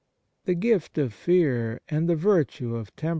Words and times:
2 0.47 0.53
The 0.53 0.55
gift 0.55 0.97
of 0.97 1.13
fear 1.13 1.79
and 1.87 2.09
the 2.09 2.15
virtue 2.15 2.75
of 2.75 2.89
tem 2.95 3.07
1 3.07 3.09
Isa. 3.09 3.09